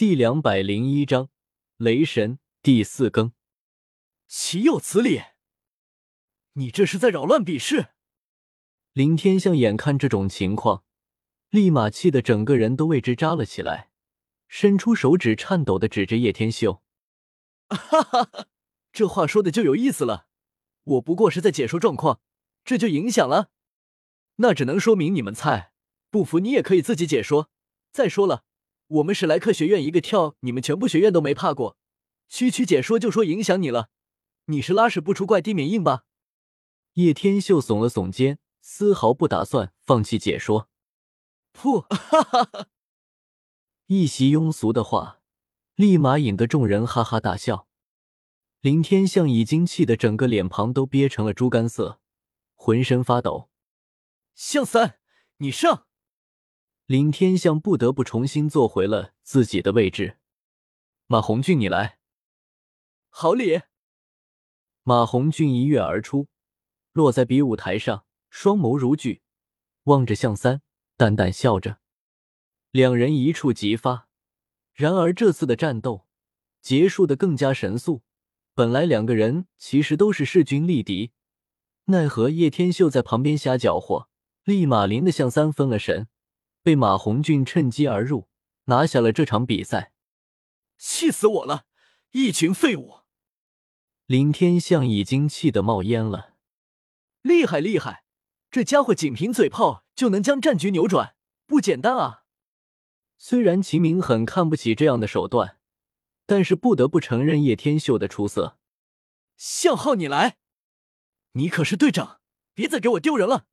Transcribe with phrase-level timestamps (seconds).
[0.00, 1.28] 第两百零一章
[1.76, 3.34] 雷神第四更。
[4.26, 5.20] 岂有此理！
[6.54, 7.88] 你这是在扰乱比试！
[8.94, 10.84] 林天象眼看这种情况，
[11.50, 13.90] 立马气得整个人都为之扎了起来，
[14.48, 16.82] 伸出手指颤抖的指着叶天秀
[17.68, 18.46] ：“哈哈哈，
[18.90, 20.28] 这话说的就有意思了。
[20.84, 22.22] 我不过是在解说状况，
[22.64, 23.50] 这就影响了？
[24.36, 25.74] 那只能说明你们菜。
[26.08, 27.50] 不服你也可以自己解说。
[27.92, 28.44] 再说了。”
[28.90, 31.76] 我们史莱克学院一个跳，你们全部学院都没怕过。
[32.28, 33.88] 区区解说就说影响你了，
[34.46, 36.04] 你是拉屎不出怪地免硬吧？
[36.94, 40.68] 叶天秀耸了耸肩，丝毫不打算放弃解说。
[41.52, 42.66] 噗，哈哈哈！
[43.86, 45.20] 一席庸俗的话，
[45.76, 47.68] 立马引得众人哈哈大笑。
[48.60, 52.00] 林天象已经气得整个脸庞都憋成了猪肝色，
[52.56, 53.50] 浑身发抖。
[54.34, 54.98] 向三，
[55.36, 55.86] 你上！
[56.90, 60.18] 林天向不得不重新坐回了自己的位置。
[61.06, 62.00] 马红俊，你来。
[63.10, 63.60] 好礼。
[64.82, 66.26] 马红俊一跃而出，
[66.90, 69.22] 落在比武台上，双眸如炬，
[69.84, 70.62] 望着向三，
[70.96, 71.78] 淡淡笑着。
[72.72, 74.08] 两人一触即发。
[74.74, 76.08] 然而这次的战斗
[76.60, 78.02] 结束的更加神速。
[78.52, 81.12] 本来两个人其实都是势均力敌，
[81.84, 84.08] 奈何叶天秀在旁边瞎搅和，
[84.42, 86.08] 立马淋的向三分了神。
[86.62, 88.28] 被马红俊趁机而入，
[88.64, 89.92] 拿下了这场比赛，
[90.76, 91.64] 气死我了！
[92.10, 93.00] 一群废物！
[94.06, 96.34] 林天象已经气得冒烟了。
[97.22, 98.04] 厉害厉害，
[98.50, 101.14] 这家伙仅凭嘴炮就能将战局扭转，
[101.46, 102.24] 不简单啊！
[103.16, 105.58] 虽然秦明很看不起这样的手段，
[106.26, 108.58] 但是不得不承认叶天秀的出色。
[109.36, 110.36] 向浩，你来，
[111.32, 112.20] 你可是队长，
[112.52, 113.46] 别再给我丢人了！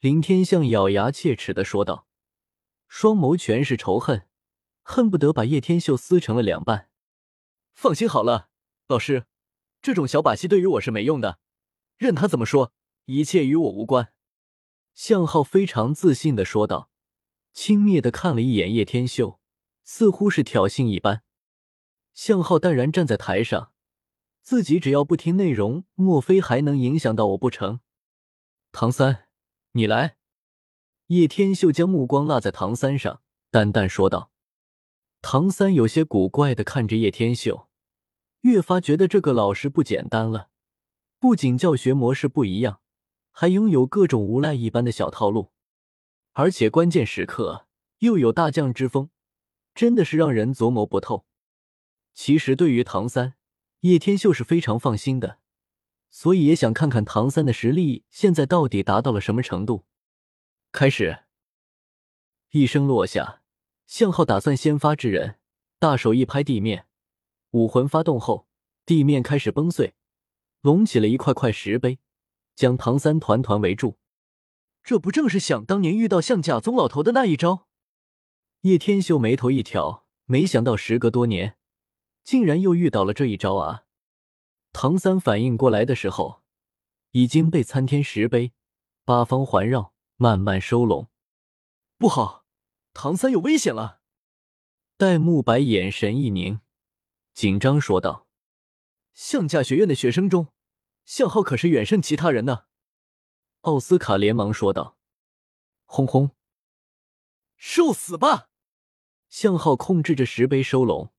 [0.00, 2.08] 林天象咬牙切齿的说道。
[2.90, 4.26] 双眸全是仇恨，
[4.82, 6.90] 恨不得把叶天秀撕成了两半。
[7.72, 8.50] 放心好了，
[8.88, 9.26] 老师，
[9.80, 11.38] 这种小把戏对于我是没用的。
[11.96, 12.72] 任他怎么说，
[13.04, 14.12] 一切与我无关。
[14.92, 16.90] 向浩非常自信的说道，
[17.52, 19.38] 轻蔑的看了一眼叶天秀，
[19.84, 21.22] 似乎是挑衅一般。
[22.12, 23.72] 向浩淡然站在台上，
[24.42, 27.80] 自己只要不听内容，莫非还能影响到我不成？
[28.72, 29.28] 唐三，
[29.72, 30.16] 你来。
[31.10, 34.30] 叶天秀将目光落在唐三上，淡淡说道
[35.20, 37.66] ：“唐三有些古怪的看着叶天秀，
[38.42, 40.50] 越发觉得这个老师不简单了。
[41.18, 42.80] 不仅教学模式不一样，
[43.32, 45.50] 还拥有各种无赖一般的小套路，
[46.34, 47.66] 而且关键时刻
[47.98, 49.10] 又有大将之风，
[49.74, 51.26] 真的是让人琢磨不透。
[52.14, 53.34] 其实对于唐三，
[53.80, 55.38] 叶天秀是非常放心的，
[56.08, 59.86] 所以也想看看唐三的实力现在到底达到了什么程度。”
[60.72, 61.24] 开始，
[62.50, 63.42] 一声落下，
[63.86, 65.40] 向浩打算先发制人，
[65.80, 66.86] 大手一拍地面，
[67.50, 68.46] 武魂发动后，
[68.86, 69.94] 地面开始崩碎，
[70.60, 71.98] 隆起了一块块石碑，
[72.54, 73.98] 将唐三团团围住。
[74.84, 77.66] 这不正是想当年遇到向甲宗老头的那一招？
[78.60, 81.56] 叶天秀眉头一挑，没想到时隔多年，
[82.22, 83.86] 竟然又遇到了这一招啊！
[84.72, 86.42] 唐三反应过来的时候，
[87.10, 88.52] 已经被参天石碑
[89.04, 89.89] 八方环绕。
[90.22, 91.08] 慢慢收拢，
[91.96, 92.44] 不好，
[92.92, 94.02] 唐三有危险了。
[94.98, 96.60] 戴沐白眼神一凝，
[97.32, 98.28] 紧张说道
[99.14, 100.48] ：“象甲学院的学生中，
[101.06, 102.66] 向浩可是远胜其他人呢。”
[103.62, 104.98] 奥斯卡连忙说道
[105.88, 106.32] ：“轰轰，
[107.56, 108.50] 受死吧！”
[109.30, 111.14] 向浩控制着石碑收拢，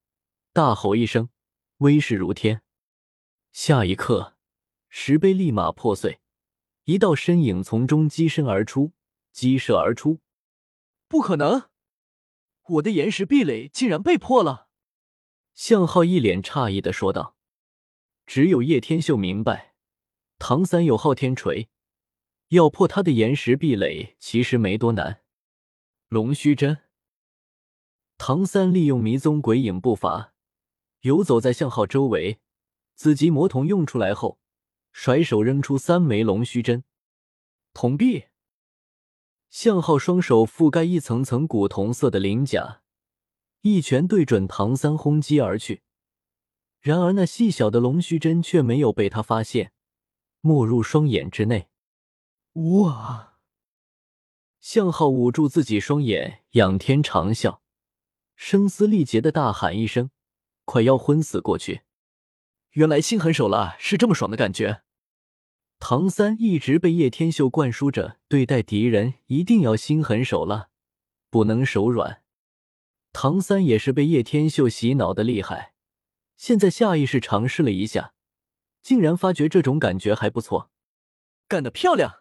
[0.53, 1.29] 大吼一声，
[1.77, 2.61] 威势如天。
[3.51, 4.37] 下一刻，
[4.89, 6.20] 石碑立马破碎。
[6.85, 8.91] 一道身影从中击身而出，
[9.31, 10.19] 激射而出。
[11.07, 11.69] 不可能！
[12.63, 14.67] 我的岩石壁垒竟然被破了！
[15.53, 17.35] 向浩一脸诧异的说道。
[18.25, 19.75] 只有叶天秀明白，
[20.39, 21.69] 唐三有昊天锤，
[22.49, 25.21] 要破他的岩石壁垒其实没多难。
[26.07, 26.77] 龙须针。
[28.17, 30.33] 唐三利用迷踪鬼影步伐，
[31.01, 32.39] 游走在向浩周围。
[32.95, 34.40] 紫极魔瞳用出来后。
[34.91, 36.83] 甩手扔出三枚龙须针，
[37.73, 38.25] 铜币。
[39.49, 42.81] 向浩双手覆盖一层层古铜色的鳞甲，
[43.61, 45.83] 一拳对准唐三轰击而去。
[46.79, 49.73] 然而那细小的龙须针却没有被他发现，
[50.39, 51.69] 没入双眼之内。
[52.53, 53.37] 哇！
[54.59, 57.59] 向浩捂住自己双眼，仰天长啸，
[58.35, 60.11] 声嘶力竭的大喊一声，
[60.65, 61.81] 快要昏死过去。
[62.71, 64.83] 原来心狠手辣是这么爽的感觉。
[65.79, 70.69] 唐三一直被叶天秀灌输着，对待敌人一定要心狠手辣，
[71.29, 72.21] 不能手软。
[73.13, 75.73] 唐三也是被叶天秀洗脑的厉害，
[76.37, 78.13] 现在下意识尝试了一下，
[78.81, 80.69] 竟然发觉这种感觉还不错，
[81.47, 82.19] 干得漂亮！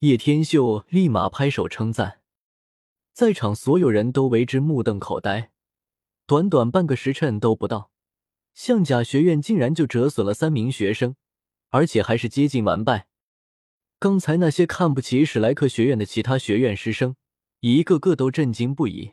[0.00, 2.20] 叶天秀立马拍手称赞，
[3.12, 5.50] 在场所有人都为之目瞪口呆。
[6.26, 7.90] 短短半个时辰都不到，
[8.58, 11.14] 象甲学院竟然就折损了三名学生，
[11.68, 13.06] 而且还是接近完败。
[14.00, 17.14] 刚才那些看不起史莱克学院的其他学院师生，
[17.60, 19.12] 一个个都震惊不已。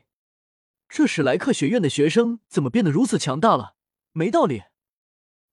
[0.88, 3.76] 这史莱克学院的学生怎么变得如此强大了？
[4.10, 4.64] 没道理！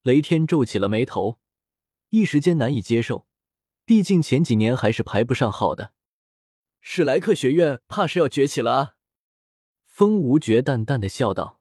[0.01, 1.39] 雷天皱起了眉头，
[2.09, 3.27] 一时间难以接受。
[3.85, 5.93] 毕竟前几年还是排不上号的，
[6.81, 8.95] 史莱克学院怕是要崛起了啊！
[9.85, 11.59] 风无绝淡淡的笑道：“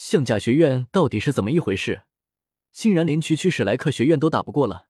[0.00, 2.04] 象甲学院到底是怎么一回事？
[2.70, 4.86] 竟然连区区史莱克学院都打不过了？”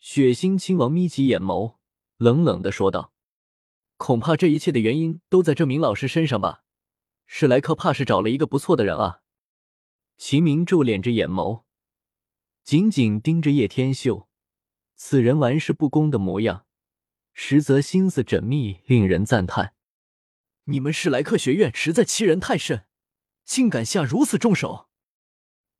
[0.00, 1.76] 血腥亲王眯起眼眸，
[2.16, 3.12] 冷冷的说道
[3.98, 6.64] ：“恐怕这一切的原因都在这名老师身上吧？
[7.26, 9.20] 史莱克怕是找了一个不错的人啊！”
[10.16, 11.64] 秦明皱敛着眼眸，
[12.64, 14.30] 紧紧盯着叶天秀。
[14.94, 16.64] 此人玩世不恭的模样，
[17.34, 19.74] 实则心思缜密，令人赞叹。
[20.64, 22.86] 你们史莱克学院实在欺人太甚，
[23.46, 24.88] 竟敢下如此重手！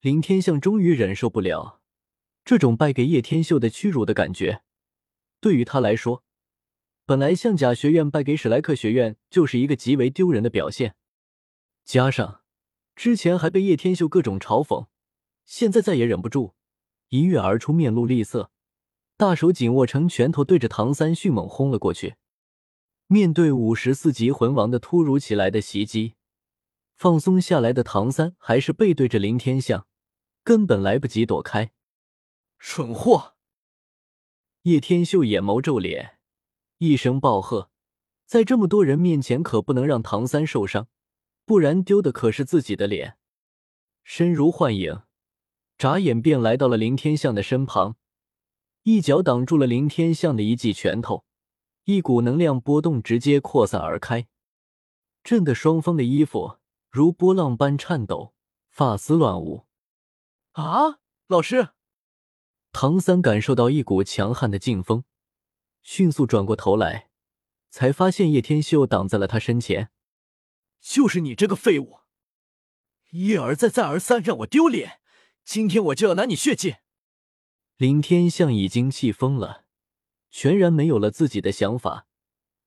[0.00, 1.80] 林天象终于忍受不了
[2.44, 4.62] 这种败给叶天秀的屈辱的感觉。
[5.40, 6.22] 对于他来说，
[7.04, 10.94] 本来象甲学院败给史莱克学院就是一个极为丢人的表现，
[11.84, 12.42] 加上
[12.94, 14.86] 之前还被叶天秀各种嘲讽，
[15.44, 16.54] 现在再也忍不住，
[17.08, 18.50] 一跃而出，面露厉色。
[19.16, 22.14] 大手紧握成拳头，对着唐三迅猛轰了过去。
[23.08, 26.15] 面对五十四级魂王的突如其来的袭击，
[26.96, 29.86] 放松下来的唐三还是背对着林天象，
[30.42, 31.72] 根本来不及躲开。
[32.58, 33.34] 蠢货！
[34.62, 36.18] 叶天秀眼眸皱脸，
[36.78, 37.70] 一声暴喝
[38.24, 40.88] ：“在这么多人面前，可不能让唐三受伤，
[41.44, 43.18] 不然丢的可是自己的脸。”
[44.02, 45.02] 身如幻影，
[45.76, 47.96] 眨眼便来到了林天象的身旁。
[48.84, 51.26] 一脚挡住了林天象的一记拳头，
[51.84, 54.28] 一股能量波动直接扩散而开，
[55.22, 56.58] 震得双方的衣服
[56.96, 58.32] 如波浪般颤抖，
[58.70, 59.66] 发丝乱舞。
[60.52, 60.98] 啊！
[61.26, 61.74] 老师，
[62.72, 65.04] 唐三感受到一股强悍的劲风，
[65.82, 67.10] 迅速转过头来，
[67.68, 69.90] 才发现叶天秀挡在了他身前。
[70.80, 71.98] 就是你这个废物，
[73.10, 75.02] 一而再，再而三让我丢脸，
[75.44, 76.76] 今天我就要拿你血祭！
[77.76, 79.66] 林天象已经气疯了，
[80.30, 82.06] 全然没有了自己的想法，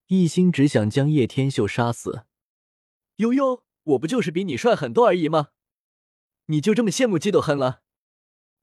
[0.05, 2.27] 一心只想将叶天秀杀死。
[3.15, 5.49] 悠悠，我不就是比你帅很多而已吗？
[6.45, 7.81] 你就这么羡慕嫉妒恨了？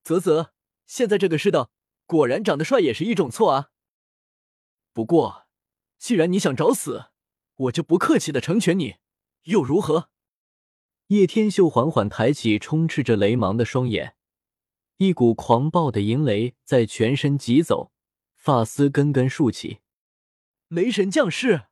[0.05, 0.53] 啧啧，
[0.87, 1.71] 现在这个世道，
[2.05, 3.71] 果然长得帅也是一种错啊。
[4.93, 5.47] 不过，
[5.99, 7.07] 既然你想找死，
[7.57, 8.97] 我就不客气的成全你，
[9.45, 10.11] 又如何？
[11.09, 14.17] 叶天秀缓缓抬起充斥着雷芒的双眼。
[14.99, 17.93] 一股狂暴的银雷在全身疾走，
[18.35, 19.81] 发丝根根竖起。
[20.69, 21.67] 雷神降世！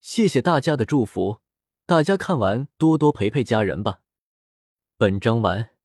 [0.00, 1.40] 谢谢大家的祝福，
[1.88, 4.00] 大家看完多多陪陪家人吧。
[4.98, 5.75] 本章完。